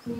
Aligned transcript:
Hoi, 0.00 0.12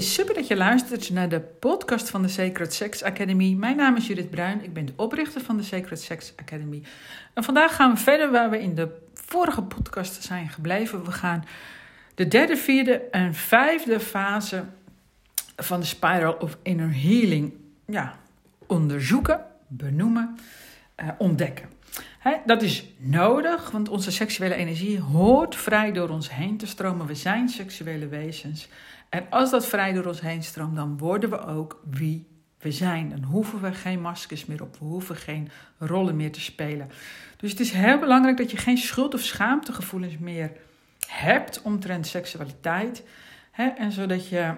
super 0.00 0.34
dat 0.34 0.46
je 0.46 0.56
luistert 0.56 1.10
naar 1.10 1.28
de 1.28 1.40
podcast 1.40 2.10
van 2.10 2.22
de 2.22 2.28
Sacred 2.28 2.74
Sex 2.74 3.02
Academy. 3.02 3.52
Mijn 3.52 3.76
naam 3.76 3.96
is 3.96 4.06
Judith 4.06 4.30
Bruin, 4.30 4.64
ik 4.64 4.72
ben 4.72 4.86
de 4.86 4.92
oprichter 4.96 5.40
van 5.40 5.56
de 5.56 5.62
Sacred 5.62 6.00
Sex 6.00 6.32
Academy. 6.36 6.82
En 7.34 7.44
vandaag 7.44 7.74
gaan 7.74 7.90
we 7.90 7.96
verder 7.96 8.30
waar 8.30 8.50
we 8.50 8.62
in 8.62 8.74
de 8.74 8.88
vorige 9.14 9.62
podcast 9.62 10.22
zijn 10.22 10.48
gebleven. 10.48 11.04
We 11.04 11.12
gaan 11.12 11.44
de 12.14 12.28
derde, 12.28 12.56
vierde 12.56 12.92
en 13.10 13.34
vijfde 13.34 14.00
fase 14.00 14.64
van 15.56 15.80
de 15.80 15.86
Spiral 15.86 16.32
of 16.32 16.58
Inner 16.62 17.02
Healing 17.02 17.52
ja, 17.86 18.18
onderzoeken, 18.66 19.44
benoemen, 19.66 20.38
uh, 21.02 21.08
ontdekken. 21.18 21.68
dat 22.46 22.62
is 22.62 22.84
nodig, 22.98 23.70
want 23.70 23.88
onze 23.88 24.12
seksuele 24.12 24.54
energie 24.54 25.00
hoort 25.00 25.56
vrij 25.56 25.92
door 25.92 26.08
ons 26.08 26.34
heen 26.34 26.56
te 26.56 26.66
stromen. 26.66 27.06
We 27.06 27.14
zijn 27.14 27.48
seksuele 27.48 28.08
wezens. 28.08 28.68
En 29.08 29.26
als 29.30 29.50
dat 29.50 29.66
vrij 29.66 29.92
door 29.92 30.06
ons 30.06 30.20
heen 30.20 30.42
stroomt, 30.42 30.76
dan 30.76 30.98
worden 30.98 31.30
we 31.30 31.46
ook 31.46 31.80
wie 31.90 32.26
we 32.58 32.72
zijn. 32.72 33.08
Dan 33.08 33.22
hoeven 33.22 33.60
we 33.60 33.72
geen 33.72 34.00
maskers 34.00 34.46
meer 34.46 34.62
op, 34.62 34.76
we 34.78 34.84
hoeven 34.84 35.16
geen 35.16 35.50
rollen 35.78 36.16
meer 36.16 36.32
te 36.32 36.40
spelen. 36.40 36.90
Dus 37.36 37.50
het 37.50 37.60
is 37.60 37.70
heel 37.70 37.98
belangrijk 37.98 38.36
dat 38.36 38.50
je 38.50 38.56
geen 38.56 38.78
schuld- 38.78 39.14
of 39.14 39.20
schaamtegevoelens 39.20 40.18
meer 40.18 40.52
hebt 41.06 41.62
omtrent 41.62 42.06
seksualiteit. 42.06 43.04
En 43.76 43.92
zodat 43.92 44.28
je 44.28 44.54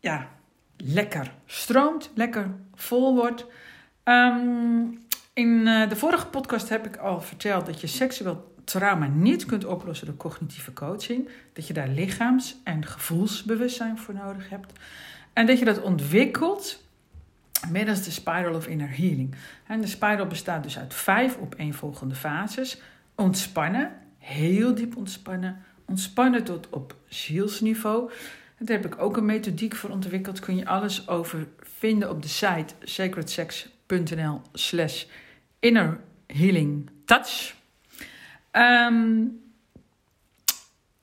ja, 0.00 0.28
lekker 0.76 1.32
stroomt, 1.46 2.10
lekker 2.14 2.50
vol 2.74 3.14
wordt. 3.14 3.46
Ehm, 4.02 4.82
in 5.32 5.66
uh, 5.66 5.88
de 5.88 5.96
vorige 5.96 6.26
podcast 6.26 6.68
heb 6.68 6.86
ik 6.86 6.96
al 6.96 7.20
verteld 7.20 7.66
dat 7.66 7.80
je 7.80 7.86
seksueel 7.86 8.54
trauma 8.64 9.06
niet 9.06 9.46
kunt 9.46 9.64
oplossen 9.64 10.06
door 10.06 10.16
cognitieve 10.16 10.72
coaching. 10.72 11.28
Dat 11.52 11.66
je 11.66 11.72
daar 11.72 11.88
lichaams- 11.88 12.56
en 12.64 12.86
gevoelsbewustzijn 12.86 13.98
voor 13.98 14.14
nodig 14.14 14.48
hebt. 14.48 14.72
En 15.32 15.46
dat 15.46 15.58
je 15.58 15.64
dat 15.64 15.82
ontwikkelt 15.82 16.82
middels 17.68 18.02
de 18.04 18.10
Spiral 18.10 18.54
of 18.54 18.66
Inner 18.66 18.96
Healing. 18.96 19.34
En 19.66 19.80
de 19.80 19.86
spiral 19.86 20.26
bestaat 20.26 20.62
dus 20.62 20.78
uit 20.78 20.94
vijf 20.94 21.38
opeenvolgende 21.38 22.14
fases. 22.14 22.80
Ontspannen, 23.14 23.92
heel 24.18 24.74
diep 24.74 24.96
ontspannen. 24.96 25.62
Ontspannen 25.84 26.44
tot 26.44 26.68
op 26.68 26.94
zielsniveau. 27.08 28.10
Daar 28.58 28.76
heb 28.80 28.92
ik 28.92 29.00
ook 29.02 29.16
een 29.16 29.24
methodiek 29.24 29.74
voor 29.74 29.90
ontwikkeld. 29.90 30.40
Kun 30.40 30.56
je 30.56 30.66
alles 30.66 31.08
over 31.08 31.46
vinden 31.58 32.10
op 32.10 32.22
de 32.22 32.28
site 32.28 32.74
sacredsex.nl 33.90 34.40
slash 34.52 35.04
inner 35.58 36.00
healing 36.26 36.90
touch. 37.04 37.54
Ehm, 38.50 39.24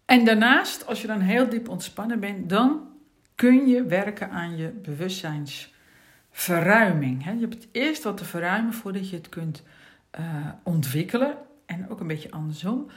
en 0.05 0.25
daarnaast, 0.25 0.85
als 0.85 1.01
je 1.01 1.07
dan 1.07 1.19
heel 1.19 1.49
diep 1.49 1.69
ontspannen 1.69 2.19
bent, 2.19 2.49
dan 2.49 2.81
kun 3.35 3.67
je 3.67 3.83
werken 3.83 4.29
aan 4.29 4.57
je 4.57 4.69
bewustzijnsverruiming. 4.69 7.23
Je 7.23 7.29
hebt 7.29 7.53
het 7.53 7.67
eerst 7.71 8.03
wat 8.03 8.17
te 8.17 8.25
verruimen 8.25 8.73
voordat 8.73 9.09
je 9.09 9.15
het 9.15 9.29
kunt 9.29 9.63
uh, 10.19 10.25
ontwikkelen. 10.63 11.37
En 11.65 11.89
ook 11.89 11.99
een 11.99 12.07
beetje 12.07 12.31
andersom. 12.31 12.87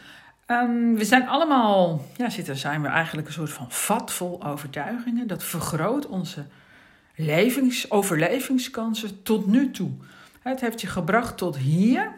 Um, 0.46 0.96
we 0.96 1.05
zijn 1.05 1.28
allemaal, 1.28 2.05
ja, 2.16 2.30
zitten, 2.30 2.56
zijn 2.56 2.83
we 2.83 2.88
eigenlijk 2.88 3.27
een 3.27 3.33
soort 3.33 3.52
van 3.52 3.70
vat 3.70 4.12
vol 4.12 4.44
overtuigingen. 4.44 5.27
Dat 5.27 5.44
vergroot 5.44 6.06
onze 6.06 6.44
levings, 7.25 7.91
overlevingskansen 7.91 9.23
tot 9.23 9.47
nu 9.47 9.71
toe. 9.71 9.91
Het 10.43 10.61
heeft 10.61 10.81
je 10.81 10.87
gebracht 10.87 11.37
tot 11.37 11.57
hier, 11.57 12.13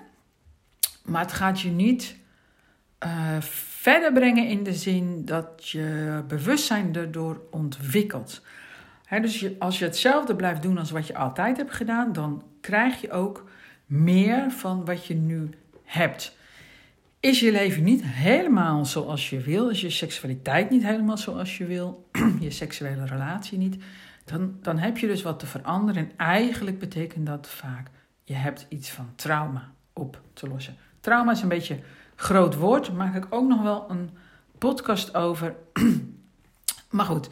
maar 1.04 1.22
het 1.22 1.32
gaat 1.32 1.60
je 1.60 1.70
niet 1.70 2.16
uh, 3.04 3.40
verder 3.40 4.12
brengen 4.12 4.48
in 4.48 4.62
de 4.62 4.74
zin 4.74 5.24
dat 5.24 5.68
je 5.68 6.22
bewustzijn 6.28 6.94
erdoor 6.94 7.40
ontwikkelt. 7.50 8.42
dus 9.08 9.58
als 9.58 9.78
je 9.78 9.84
hetzelfde 9.84 10.36
blijft 10.36 10.62
doen 10.62 10.78
als 10.78 10.90
wat 10.90 11.06
je 11.06 11.16
altijd 11.16 11.56
hebt 11.56 11.72
gedaan, 11.72 12.12
dan 12.12 12.42
krijg 12.60 13.00
je 13.00 13.10
ook 13.10 13.50
meer 13.86 14.50
van 14.50 14.84
wat 14.84 15.06
je 15.06 15.14
nu 15.14 15.50
hebt. 15.84 16.36
Is 17.20 17.40
je 17.40 17.52
leven 17.52 17.82
niet 17.82 18.04
helemaal 18.04 18.84
zoals 18.84 19.30
je 19.30 19.40
wil, 19.40 19.68
is 19.68 19.80
je 19.80 19.90
seksualiteit 19.90 20.70
niet 20.70 20.82
helemaal 20.82 21.18
zoals 21.18 21.58
je 21.58 21.64
wil, 21.64 22.08
je 22.40 22.50
seksuele 22.50 23.06
relatie 23.06 23.58
niet, 23.58 23.76
dan, 24.32 24.56
dan 24.62 24.78
heb 24.78 24.98
je 24.98 25.06
dus 25.06 25.22
wat 25.22 25.38
te 25.38 25.46
veranderen. 25.46 26.02
En 26.02 26.16
eigenlijk 26.16 26.78
betekent 26.78 27.26
dat 27.26 27.48
vaak, 27.48 27.86
je 28.24 28.34
hebt 28.34 28.66
iets 28.68 28.90
van 28.90 29.12
trauma 29.14 29.72
op 29.92 30.20
te 30.32 30.48
lossen. 30.48 30.76
Trauma 31.00 31.32
is 31.32 31.42
een 31.42 31.48
beetje 31.48 31.78
groot 32.14 32.54
woord. 32.54 32.86
Daar 32.86 32.94
maak 32.94 33.14
ik 33.14 33.26
ook 33.30 33.48
nog 33.48 33.62
wel 33.62 33.90
een 33.90 34.10
podcast 34.58 35.14
over. 35.14 35.54
maar 36.90 37.04
goed, 37.04 37.28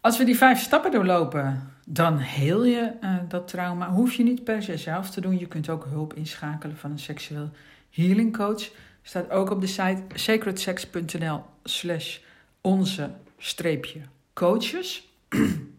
als 0.00 0.18
we 0.18 0.24
die 0.24 0.36
vijf 0.36 0.60
stappen 0.60 0.90
doorlopen, 0.90 1.72
dan 1.86 2.18
heel 2.18 2.64
je 2.64 2.92
uh, 3.00 3.16
dat 3.28 3.48
trauma. 3.48 3.90
Hoef 3.90 4.12
je 4.12 4.22
niet 4.22 4.44
per 4.44 4.62
se 4.62 4.76
zelf 4.76 5.10
te 5.10 5.20
doen. 5.20 5.38
Je 5.38 5.46
kunt 5.46 5.68
ook 5.68 5.84
hulp 5.84 6.14
inschakelen 6.14 6.76
van 6.76 6.90
een 6.90 6.98
seksueel 6.98 7.50
healing 7.90 8.36
coach. 8.36 8.70
Staat 9.02 9.30
ook 9.30 9.50
op 9.50 9.60
de 9.60 9.66
site 9.66 10.02
sacredsex.nl 10.14 11.44
slash 11.64 12.18
onze 12.60 13.10
streepje 13.38 14.00
coaches. 14.32 15.08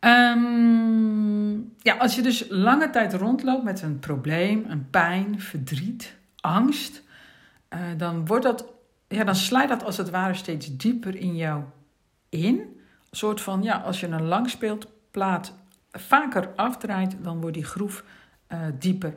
um, 0.00 1.72
ja, 1.78 1.96
als 1.96 2.14
je 2.14 2.22
dus 2.22 2.44
lange 2.48 2.90
tijd 2.90 3.14
rondloopt 3.14 3.64
met 3.64 3.82
een 3.82 3.98
probleem, 3.98 4.64
een 4.68 4.90
pijn, 4.90 5.40
verdriet, 5.40 6.14
angst, 6.40 7.02
uh, 7.74 7.80
dan, 7.96 8.26
wordt 8.26 8.44
dat, 8.44 8.66
ja, 9.08 9.24
dan 9.24 9.36
slijt 9.36 9.68
dat 9.68 9.84
als 9.84 9.96
het 9.96 10.10
ware 10.10 10.34
steeds 10.34 10.76
dieper 10.76 11.16
in 11.16 11.36
jou 11.36 11.62
in. 12.28 12.54
Een 12.58 13.16
soort 13.16 13.40
van, 13.40 13.62
ja, 13.62 13.76
als 13.76 14.00
je 14.00 14.06
een 14.06 14.26
langspeelplaat 14.26 15.54
vaker 15.92 16.48
afdraait, 16.56 17.16
dan 17.22 17.40
wordt 17.40 17.56
die 17.56 17.64
groef 17.64 18.04
uh, 18.52 18.58
dieper. 18.78 19.14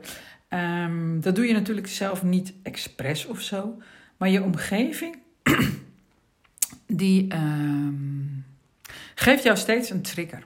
Um, 0.48 1.20
dat 1.20 1.34
doe 1.34 1.46
je 1.46 1.52
natuurlijk 1.52 1.86
zelf 1.86 2.22
niet 2.22 2.52
expres 2.62 3.26
of 3.26 3.40
zo, 3.40 3.78
maar 4.16 4.28
je 4.28 4.42
omgeving, 4.42 5.18
die 6.86 7.34
um, 7.34 8.44
geeft 9.14 9.42
jou 9.42 9.56
steeds 9.56 9.90
een 9.90 10.02
trigger. 10.02 10.44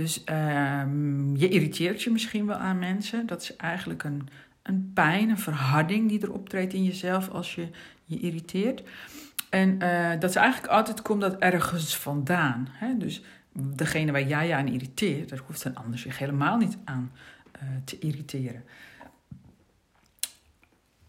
Dus 0.00 0.22
um, 0.30 1.36
je 1.36 1.48
irriteert 1.48 2.02
je 2.02 2.10
misschien 2.10 2.46
wel 2.46 2.56
aan 2.56 2.78
mensen. 2.78 3.26
Dat 3.26 3.42
is 3.42 3.56
eigenlijk 3.56 4.02
een, 4.02 4.28
een 4.62 4.90
pijn, 4.94 5.28
een 5.28 5.38
verharding 5.38 6.08
die 6.08 6.20
er 6.20 6.32
optreedt 6.32 6.72
in 6.72 6.84
jezelf 6.84 7.28
als 7.28 7.54
je 7.54 7.68
je 8.04 8.18
irriteert. 8.18 8.82
En 9.50 9.82
uh, 9.82 10.10
dat 10.20 10.30
is 10.30 10.36
eigenlijk 10.36 10.72
altijd 10.72 11.02
komt 11.02 11.20
dat 11.20 11.38
ergens 11.38 11.96
vandaan. 11.96 12.68
Hè? 12.70 12.96
Dus 12.96 13.22
degene 13.52 14.12
waar 14.12 14.26
jij 14.26 14.46
je 14.46 14.54
aan 14.54 14.68
irriteert, 14.68 15.28
daar 15.28 15.42
hoeft 15.46 15.64
een 15.64 15.76
ander 15.76 15.98
zich 15.98 16.18
helemaal 16.18 16.56
niet 16.56 16.76
aan 16.84 17.12
uh, 17.56 17.68
te 17.84 17.98
irriteren. 17.98 18.64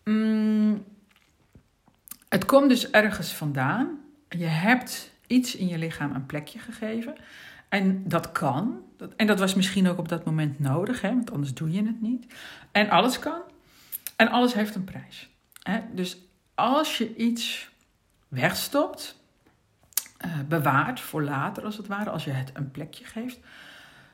Mm, 0.03 0.83
het 2.29 2.45
komt 2.45 2.69
dus 2.69 2.89
ergens 2.89 3.33
vandaan. 3.33 3.99
Je 4.29 4.45
hebt 4.45 5.11
iets 5.27 5.55
in 5.55 5.67
je 5.67 5.77
lichaam 5.77 6.15
een 6.15 6.25
plekje 6.25 6.59
gegeven. 6.59 7.15
En 7.71 8.07
dat 8.07 8.31
kan. 8.31 8.81
En 9.15 9.27
dat 9.27 9.39
was 9.39 9.53
misschien 9.53 9.87
ook 9.87 9.97
op 9.97 10.09
dat 10.09 10.25
moment 10.25 10.59
nodig, 10.59 11.01
hè, 11.01 11.09
want 11.09 11.31
anders 11.31 11.53
doe 11.53 11.71
je 11.71 11.85
het 11.85 12.01
niet. 12.01 12.33
En 12.71 12.89
alles 12.89 13.19
kan. 13.19 13.41
En 14.15 14.27
alles 14.27 14.53
heeft 14.53 14.75
een 14.75 14.83
prijs. 14.83 15.29
Hè? 15.63 15.79
Dus 15.93 16.17
als 16.55 16.97
je 16.97 17.15
iets 17.15 17.69
wegstopt, 18.27 19.19
uh, 20.25 20.39
bewaart 20.47 20.99
voor 20.99 21.23
later 21.23 21.63
als 21.63 21.77
het 21.77 21.87
ware, 21.87 22.09
als 22.09 22.23
je 22.23 22.31
het 22.31 22.51
een 22.53 22.71
plekje 22.71 23.05
geeft, 23.05 23.39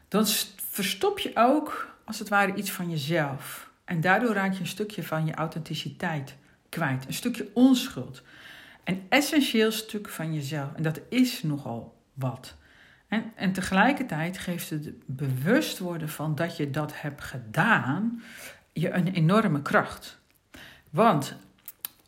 dan 0.08 0.26
verstop 0.56 1.20
je 1.20 1.32
ook 1.36 1.98
als 2.04 2.20
het 2.20 2.30
ware 2.30 2.56
iets 2.56 2.72
van 2.72 2.90
jezelf. 2.90 3.70
En 3.86 4.02
daardoor 4.02 4.34
raak 4.34 4.54
je 4.54 4.60
een 4.60 4.68
stukje 4.68 5.04
van 5.04 5.26
je 5.26 5.34
authenticiteit 5.34 6.36
kwijt, 6.70 7.08
een 7.08 7.14
stukje 7.14 7.50
onschuld. 7.54 8.22
Een 8.84 9.06
essentieel 9.10 9.72
stuk 9.72 10.10
van 10.10 10.34
jezelf. 10.34 10.74
En 10.74 10.84
dat 10.84 11.00
is 11.10 11.44
nogal 11.44 11.96
wat. 12.14 12.56
En, 13.08 13.32
en 13.36 13.54
tegelijkertijd 13.54 14.38
geeft 14.38 14.70
het 14.70 14.94
bewust 15.06 15.80
worden 15.80 16.10
van 16.10 16.36
dat 16.36 16.58
je 16.58 16.70
dat 16.70 17.02
hebt 17.02 17.24
gedaan 17.24 18.22
je 18.74 18.92
een 18.92 19.08
enorme 19.08 19.62
kracht. 19.62 20.20
Want 20.90 21.36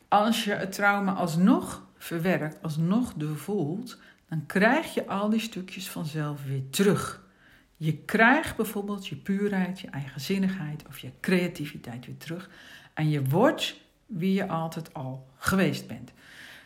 als 0.08 0.44
je 0.44 0.52
het 0.52 0.72
trauma 0.72 1.12
alsnog 1.12 1.86
verwerkt, 1.96 2.62
alsnog 2.62 3.12
doorvoelt, 3.14 3.98
dan 4.28 4.46
krijg 4.46 4.94
je 4.94 5.06
al 5.06 5.28
die 5.28 5.40
stukjes 5.40 5.88
vanzelf 5.88 6.44
weer 6.44 6.70
terug. 6.70 7.28
Je 7.76 7.96
krijgt 7.96 8.56
bijvoorbeeld 8.56 9.06
je 9.06 9.16
puurheid, 9.16 9.80
je 9.80 9.88
eigenzinnigheid 9.88 10.86
of 10.88 10.98
je 10.98 11.10
creativiteit 11.20 12.06
weer 12.06 12.16
terug. 12.16 12.50
En 12.94 13.10
je 13.10 13.24
wordt 13.24 13.80
wie 14.06 14.32
je 14.32 14.48
altijd 14.48 14.94
al 14.94 15.28
geweest 15.36 15.86
bent. 15.86 16.12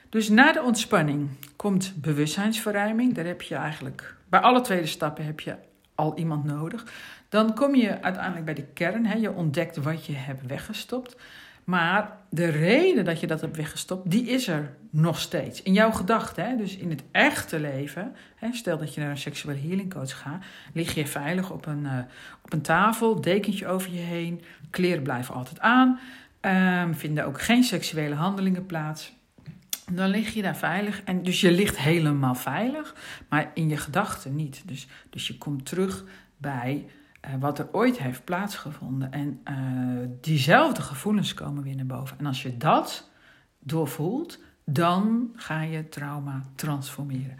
Dus 0.09 0.29
na 0.29 0.53
de 0.53 0.63
ontspanning 0.63 1.29
komt 1.57 1.95
bewustzijnsverruiming. 1.97 3.15
Daar 3.15 3.25
heb 3.25 3.43
je 3.43 3.55
eigenlijk, 3.55 4.17
bij 4.35 4.43
alle 4.43 4.61
tweede 4.61 4.87
stappen 4.87 5.25
heb 5.25 5.41
je 5.41 5.55
al 5.95 6.17
iemand 6.17 6.45
nodig. 6.45 6.87
Dan 7.29 7.55
kom 7.55 7.75
je 7.75 8.03
uiteindelijk 8.03 8.45
bij 8.45 8.55
de 8.55 8.65
kern. 8.65 9.07
Hè? 9.07 9.15
Je 9.15 9.33
ontdekt 9.33 9.77
wat 9.77 10.07
je 10.07 10.13
hebt 10.13 10.47
weggestopt. 10.47 11.17
Maar 11.65 12.17
de 12.29 12.47
reden 12.47 13.05
dat 13.05 13.21
je 13.21 13.27
dat 13.27 13.41
hebt 13.41 13.57
weggestopt, 13.57 14.11
die 14.11 14.27
is 14.27 14.49
er 14.49 14.71
nog 14.91 15.21
steeds. 15.21 15.63
In 15.63 15.73
jouw 15.73 15.91
gedachten, 15.91 16.59
dus 16.59 16.77
in 16.77 16.91
het 16.91 17.03
echte 17.11 17.61
leven. 17.61 18.17
Hè, 18.35 18.53
stel 18.53 18.79
dat 18.79 18.95
je 18.95 19.01
naar 19.01 19.11
een 19.11 19.19
seksuele 19.19 19.61
healing 19.61 19.95
coach 19.95 20.19
gaat, 20.19 20.45
lig 20.73 20.95
je 20.95 21.07
veilig 21.07 21.51
op 21.51 21.67
een, 21.67 21.85
uh, 21.85 21.99
op 22.43 22.53
een 22.53 22.63
tafel, 22.63 23.21
dekentje 23.21 23.67
over 23.67 23.93
je 23.93 24.01
heen, 24.01 24.43
kleren 24.71 25.03
blijven 25.03 25.35
altijd 25.35 25.61
aan, 25.61 25.99
um, 26.41 26.95
vinden 26.95 27.27
ook 27.27 27.41
geen 27.41 27.65
seksuele 27.65 28.15
handelingen 28.15 28.67
plaats. 28.67 29.13
Dan 29.93 30.09
lig 30.09 30.35
je 30.35 30.43
daar 30.43 30.57
veilig. 30.57 31.03
En 31.03 31.23
dus 31.23 31.41
je 31.41 31.51
ligt 31.51 31.79
helemaal 31.79 32.35
veilig, 32.35 32.95
maar 33.29 33.51
in 33.55 33.69
je 33.69 33.77
gedachten 33.77 34.37
niet. 34.37 34.63
Dus, 34.67 34.87
dus 35.11 35.27
je 35.27 35.39
komt 35.39 35.67
terug 35.67 36.05
bij 36.37 36.87
uh, 37.27 37.31
wat 37.41 37.59
er 37.59 37.69
ooit 37.73 37.99
heeft 37.99 38.25
plaatsgevonden. 38.25 39.13
En 39.13 39.41
uh, 39.51 40.09
diezelfde 40.21 40.83
gevoelens 40.83 41.35
komen 41.35 41.63
weer 41.63 41.77
naar 41.77 41.87
boven. 41.87 42.19
En 42.19 42.27
als 42.27 42.43
je 42.43 42.57
dat 42.57 43.11
doorvoelt, 43.59 44.39
dan 44.65 45.33
ga 45.35 45.63
je 45.63 45.89
trauma 45.89 46.43
transformeren. 46.55 47.39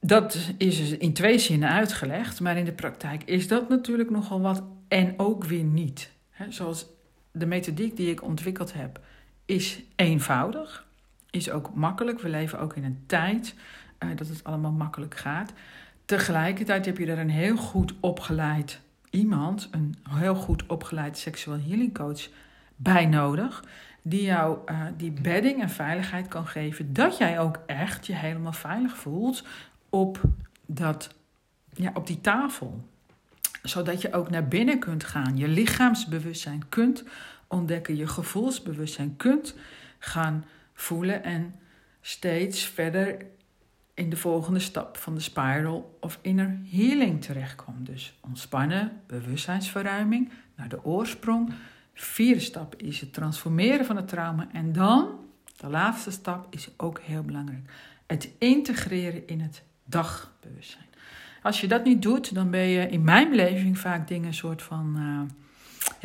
Dat 0.00 0.52
is 0.58 0.76
dus 0.76 0.90
in 0.90 1.12
twee 1.12 1.38
zinnen 1.38 1.68
uitgelegd, 1.68 2.40
maar 2.40 2.56
in 2.56 2.64
de 2.64 2.72
praktijk 2.72 3.22
is 3.22 3.48
dat 3.48 3.68
natuurlijk 3.68 4.10
nogal 4.10 4.40
wat 4.40 4.62
en 4.88 5.14
ook 5.16 5.44
weer 5.44 5.64
niet. 5.64 6.12
Zoals 6.48 6.86
de 7.32 7.46
methodiek 7.46 7.96
die 7.96 8.10
ik 8.10 8.22
ontwikkeld 8.22 8.72
heb, 8.72 9.00
is 9.44 9.82
eenvoudig, 9.96 10.85
is 11.36 11.50
ook 11.50 11.74
makkelijk. 11.74 12.20
We 12.20 12.28
leven 12.28 12.60
ook 12.60 12.76
in 12.76 12.84
een 12.84 13.02
tijd 13.06 13.54
uh, 13.98 14.10
dat 14.16 14.28
het 14.28 14.44
allemaal 14.44 14.72
makkelijk 14.72 15.16
gaat. 15.16 15.52
Tegelijkertijd 16.04 16.86
heb 16.86 16.98
je 16.98 17.06
er 17.06 17.18
een 17.18 17.30
heel 17.30 17.56
goed 17.56 17.94
opgeleid 18.00 18.80
iemand, 19.10 19.68
een 19.70 19.94
heel 20.08 20.34
goed 20.34 20.66
opgeleid 20.66 21.18
seksueel 21.18 21.60
healing 21.60 21.94
coach 21.94 22.28
bij 22.76 23.06
nodig. 23.06 23.64
Die 24.02 24.22
jou 24.22 24.58
uh, 24.70 24.86
die 24.96 25.10
bedding 25.10 25.62
en 25.62 25.70
veiligheid 25.70 26.28
kan 26.28 26.46
geven. 26.46 26.92
Dat 26.92 27.18
jij 27.18 27.40
ook 27.40 27.58
echt 27.66 28.06
je 28.06 28.14
helemaal 28.14 28.52
veilig 28.52 28.96
voelt 28.96 29.44
op, 29.90 30.20
dat, 30.66 31.14
ja, 31.72 31.90
op 31.94 32.06
die 32.06 32.20
tafel. 32.20 32.88
Zodat 33.62 34.02
je 34.02 34.12
ook 34.12 34.30
naar 34.30 34.48
binnen 34.48 34.78
kunt 34.78 35.04
gaan. 35.04 35.36
Je 35.36 35.48
lichaamsbewustzijn 35.48 36.62
kunt 36.68 37.04
ontdekken. 37.46 37.96
Je 37.96 38.06
gevoelsbewustzijn 38.06 39.16
kunt 39.16 39.54
gaan 39.98 40.44
voelen. 40.76 41.24
En 41.24 41.54
steeds 42.00 42.64
verder 42.64 43.26
in 43.94 44.10
de 44.10 44.16
volgende 44.16 44.58
stap 44.58 44.96
van 44.96 45.14
de 45.14 45.20
spiral 45.20 45.98
of 46.00 46.18
inner 46.22 46.58
healing 46.70 47.22
terechtkomt. 47.22 47.86
Dus 47.86 48.18
ontspannen, 48.20 49.00
bewustzijnsverruiming 49.06 50.30
naar 50.56 50.68
de 50.68 50.84
oorsprong. 50.84 51.52
Vierde 51.94 52.40
stap 52.40 52.74
is 52.76 53.00
het 53.00 53.12
transformeren 53.12 53.86
van 53.86 53.96
het 53.96 54.08
trauma. 54.08 54.48
En 54.52 54.72
dan, 54.72 55.08
de 55.56 55.68
laatste 55.68 56.10
stap, 56.10 56.46
is 56.50 56.68
ook 56.76 57.00
heel 57.00 57.22
belangrijk. 57.22 57.70
Het 58.06 58.30
integreren 58.38 59.26
in 59.26 59.40
het 59.40 59.62
dagbewustzijn. 59.84 60.84
Als 61.42 61.60
je 61.60 61.68
dat 61.68 61.84
niet 61.84 62.02
doet, 62.02 62.34
dan 62.34 62.50
ben 62.50 62.66
je 62.66 62.88
in 62.88 63.04
mijn 63.04 63.30
beleving 63.30 63.78
vaak 63.78 64.08
dingen 64.08 64.34
soort 64.34 64.62
van. 64.62 64.94
Uh, 64.98 65.45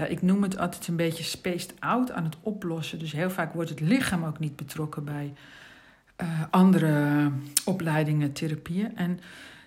ik 0.10 0.22
noem 0.22 0.42
het 0.44 0.58
altijd 0.58 0.88
een 0.88 0.96
beetje 0.96 1.24
spaced 1.24 1.74
out 1.80 2.12
aan 2.12 2.24
het 2.24 2.38
oplossen. 2.42 3.00
Dus 3.00 3.12
heel 3.12 3.30
vaak 3.30 3.54
wordt 3.54 3.70
het 3.70 3.80
lichaam 3.80 4.26
ook 4.26 4.40
niet 4.40 4.56
betrokken 4.56 5.04
bij 5.04 5.34
uh, 6.22 6.28
andere 6.50 7.32
opleidingen, 7.66 8.34
therapieën. 8.34 8.98
En 8.98 9.20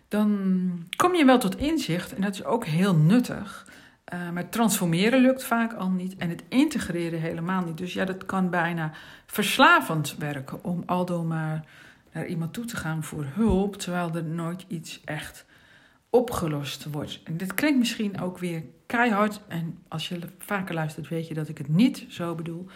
dan 0.09 0.71
kom 0.97 1.15
je 1.15 1.25
wel 1.25 1.39
tot 1.39 1.57
inzicht, 1.57 2.15
en 2.15 2.23
dat 2.23 2.35
is 2.35 2.45
ook 2.45 2.65
heel 2.65 2.95
nuttig. 2.95 3.67
Uh, 4.15 4.31
maar 4.31 4.49
transformeren 4.49 5.21
lukt 5.21 5.45
vaak 5.45 5.73
al 5.73 5.91
niet 5.91 6.17
en 6.17 6.29
het 6.29 6.43
integreren 6.49 7.21
helemaal 7.21 7.65
niet. 7.65 7.79
Dus 7.79 7.93
ja, 7.93 8.05
dat 8.05 8.27
kan 8.27 8.51
bijna 8.51 8.93
verslavend 9.27 10.17
werken 10.19 10.65
om 10.65 10.83
aldoor 10.87 11.25
maar 11.25 11.65
naar 12.13 12.27
iemand 12.27 12.53
toe 12.53 12.65
te 12.65 12.77
gaan 12.77 13.05
voor 13.05 13.27
hulp, 13.35 13.77
terwijl 13.77 14.15
er 14.15 14.25
nooit 14.25 14.65
iets 14.69 15.01
echt 15.05 15.45
opgelost 16.15 16.85
wordt. 16.85 17.21
En 17.25 17.37
dit 17.37 17.55
klinkt 17.55 17.79
misschien 17.79 18.21
ook 18.21 18.39
weer 18.39 18.63
keihard. 18.87 19.41
En 19.49 19.79
als 19.89 20.09
je 20.09 20.19
vaker 20.39 20.75
luistert, 20.75 21.09
weet 21.09 21.29
je 21.29 21.35
dat 21.35 21.49
ik 21.49 21.59
het 21.59 21.69
niet 21.69 22.07
zo 22.09 22.35
bedoel. 22.35 22.67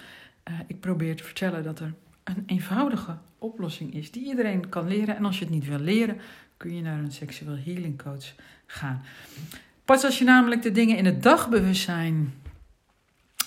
Uh, 0.51 0.55
ik 0.67 0.81
probeer 0.81 1.17
te 1.17 1.25
vertellen 1.25 1.63
dat 1.63 1.81
er 1.81 1.95
een 2.25 2.43
eenvoudige 2.47 3.19
oplossing 3.39 3.95
is 3.95 4.11
die 4.11 4.27
iedereen 4.27 4.69
kan 4.69 4.89
leren. 4.89 5.17
En 5.17 5.25
als 5.25 5.39
je 5.39 5.45
het 5.45 5.55
niet 5.55 5.69
wil 5.69 5.79
leren, 5.79 6.21
kun 6.57 6.75
je 6.75 6.83
naar 6.83 6.99
een 6.99 7.13
seksueel 7.13 7.57
healing 7.65 8.03
coach 8.03 8.35
gaan. 8.67 9.03
Pas 9.85 10.05
als 10.05 10.19
je 10.19 10.25
namelijk 10.25 10.63
de 10.63 10.73
dingen 10.73 10.97
in 10.97 11.05
het 11.05 11.23
dagbewustzijn 11.23 12.35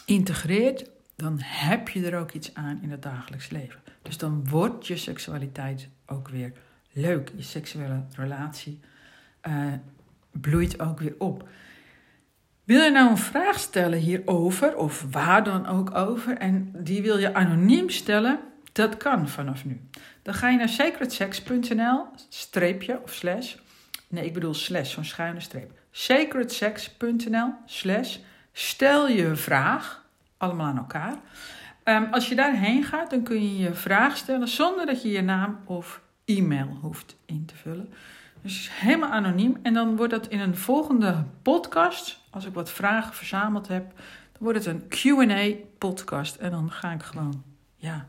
integreert, 0.06 0.90
dan 1.16 1.38
heb 1.40 1.90
je 1.90 2.06
er 2.06 2.20
ook 2.20 2.32
iets 2.32 2.54
aan 2.54 2.80
in 2.82 2.92
het 2.92 3.02
dagelijks 3.02 3.50
leven. 3.50 3.80
Dus 4.02 4.18
dan 4.18 4.50
wordt 4.50 4.88
je 4.88 4.98
seksualiteit 4.98 5.90
ook 6.06 6.28
weer 6.28 6.54
leuk. 6.92 7.32
Je 7.36 7.44
seksuele 7.44 8.04
relatie 8.16 8.80
uh, 9.48 9.74
bloeit 10.32 10.80
ook 10.80 11.00
weer 11.00 11.16
op. 11.18 11.50
Wil 12.64 12.84
je 12.84 12.92
nou 12.92 13.10
een 13.10 13.18
vraag 13.18 13.60
stellen 13.60 14.00
hierover, 14.00 14.76
of 14.76 15.06
waar 15.12 15.44
dan 15.44 15.68
ook 15.68 15.96
over, 15.96 16.38
en 16.38 16.72
die 16.78 17.02
wil 17.02 17.18
je 17.18 17.34
anoniem 17.34 17.90
stellen? 17.90 18.40
Dat 18.72 18.98
kan 18.98 19.28
vanaf 19.28 19.66
nu. 19.66 19.82
Dan 20.22 20.34
ga 20.34 20.50
je 20.50 20.58
naar 20.58 20.70
sacredsex.nl, 20.70 22.06
streepje 22.30 23.02
of 23.04 23.14
slash. 23.14 23.56
Nee, 24.08 24.26
ik 24.26 24.34
bedoel 24.34 24.54
slash, 24.54 24.94
zo'n 24.94 25.06
schuine 25.06 25.40
streep. 25.40 25.72
sacredsex.nl 25.92 27.54
slash. 27.66 28.18
Stel 28.52 29.08
je 29.08 29.36
vraag, 29.36 30.06
allemaal 30.38 30.68
aan 30.68 30.78
elkaar. 30.78 31.16
Um, 31.84 32.08
als 32.12 32.30
je 32.30 32.36
daarheen 32.36 32.84
gaat, 32.84 33.10
dan 33.10 33.24
kun 33.24 33.42
je 33.42 33.58
je 33.58 33.74
vraag 33.74 34.18
stellen 34.18 34.48
zonder 34.48 34.86
dat 34.86 35.02
je 35.02 35.10
je 35.10 35.22
naam 35.22 35.60
of 35.66 36.02
e-mail 36.26 36.78
hoeft 36.82 37.16
in 37.26 37.46
te 37.46 37.56
vullen. 37.56 37.94
Dus 38.42 38.70
helemaal 38.72 39.10
anoniem. 39.10 39.60
En 39.62 39.74
dan 39.74 39.96
wordt 39.96 40.12
dat 40.12 40.28
in 40.28 40.40
een 40.40 40.58
volgende 40.58 41.24
podcast, 41.42 42.20
als 42.30 42.46
ik 42.46 42.54
wat 42.54 42.70
vragen 42.70 43.14
verzameld 43.14 43.68
heb, 43.68 43.92
dan 44.32 44.40
wordt 44.40 44.66
het 44.66 44.68
een 44.68 44.88
QA-podcast. 44.88 46.36
En 46.36 46.52
dan 46.52 46.72
ga 46.72 46.92
ik 46.92 47.04
gewoon, 47.04 47.44
ja 47.76 48.08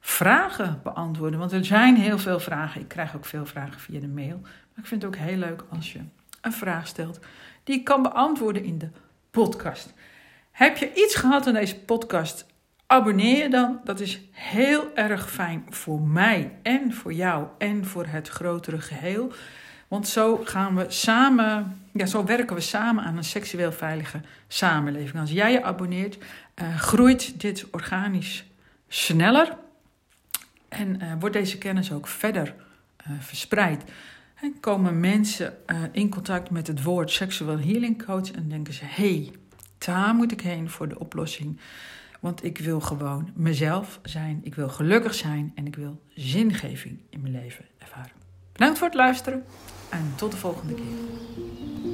vragen 0.00 0.80
beantwoorden. 0.82 1.38
Want 1.38 1.52
er 1.52 1.64
zijn 1.64 1.96
heel 1.96 2.18
veel 2.18 2.40
vragen. 2.40 2.80
Ik 2.80 2.88
krijg 2.88 3.16
ook 3.16 3.24
veel 3.24 3.46
vragen 3.46 3.80
via 3.80 4.00
de 4.00 4.08
mail. 4.08 4.38
Maar 4.40 4.78
ik 4.82 4.86
vind 4.86 5.02
het 5.02 5.14
ook 5.14 5.20
heel 5.20 5.36
leuk 5.36 5.64
als 5.68 5.92
je 5.92 6.00
een 6.40 6.52
vraag 6.52 6.86
stelt 6.86 7.18
die 7.64 7.78
ik 7.78 7.84
kan 7.84 8.02
beantwoorden 8.02 8.64
in 8.64 8.78
de 8.78 8.88
podcast. 9.30 9.94
Heb 10.50 10.76
je 10.76 10.92
iets 10.94 11.14
gehad 11.14 11.46
aan 11.46 11.54
deze 11.54 11.80
podcast? 11.80 12.46
Abonneer 12.92 13.42
je 13.42 13.48
dan. 13.48 13.80
Dat 13.84 14.00
is 14.00 14.20
heel 14.30 14.94
erg 14.94 15.30
fijn 15.30 15.66
voor 15.68 16.00
mij 16.00 16.52
en 16.62 16.92
voor 16.92 17.12
jou 17.12 17.46
en 17.58 17.84
voor 17.84 18.06
het 18.06 18.28
grotere 18.28 18.80
geheel. 18.80 19.32
Want 19.88 20.08
zo 20.08 20.40
gaan 20.44 20.76
we 20.76 20.84
samen, 20.88 21.80
ja, 21.92 22.06
zo 22.06 22.24
werken 22.24 22.56
we 22.56 22.62
samen 22.62 23.04
aan 23.04 23.16
een 23.16 23.24
seksueel 23.24 23.72
veilige 23.72 24.20
samenleving. 24.48 25.20
Als 25.20 25.30
jij 25.30 25.52
je 25.52 25.62
abonneert, 25.62 26.18
uh, 26.62 26.78
groeit 26.78 27.40
dit 27.40 27.66
organisch 27.70 28.44
sneller. 28.88 29.56
En 30.68 31.02
uh, 31.02 31.12
wordt 31.18 31.34
deze 31.34 31.58
kennis 31.58 31.92
ook 31.92 32.06
verder 32.06 32.54
uh, 33.06 33.12
verspreid. 33.20 33.84
En 34.34 34.60
komen 34.60 35.00
mensen 35.00 35.54
in 35.92 36.08
contact 36.08 36.50
met 36.50 36.66
het 36.66 36.82
woord 36.82 37.10
seksueel 37.10 37.58
healing 37.58 38.04
coach 38.04 38.30
en 38.30 38.48
denken 38.48 38.74
ze: 38.74 38.84
hé, 38.84 39.14
hey, 39.14 39.32
daar 39.78 40.14
moet 40.14 40.32
ik 40.32 40.40
heen 40.40 40.70
voor 40.70 40.88
de 40.88 40.98
oplossing. 40.98 41.58
Want 42.20 42.44
ik 42.44 42.58
wil 42.58 42.80
gewoon 42.80 43.30
mezelf 43.34 44.00
zijn, 44.02 44.40
ik 44.42 44.54
wil 44.54 44.68
gelukkig 44.68 45.14
zijn 45.14 45.52
en 45.54 45.66
ik 45.66 45.76
wil 45.76 46.02
zingeving 46.14 47.00
in 47.10 47.20
mijn 47.20 47.32
leven 47.32 47.64
ervaren. 47.78 48.12
Bedankt 48.52 48.78
voor 48.78 48.86
het 48.86 48.96
luisteren 48.96 49.44
en 49.88 50.12
tot 50.16 50.30
de 50.30 50.36
volgende 50.36 50.74
keer. 50.74 51.89